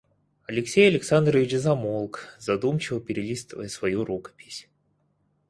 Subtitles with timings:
[0.47, 4.67] Алексей Александрович замолк, задумчиво перелистывая свою рукопись.